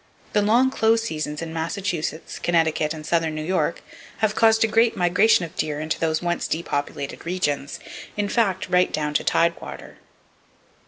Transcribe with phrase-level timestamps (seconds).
[0.33, 3.83] The long [Page 173] close seasons in Massachusetts, Connecticut and southern New York
[4.17, 9.13] have caused a great migration of deer into those once depopulated regions,—in fact, right down
[9.13, 9.97] to tide water.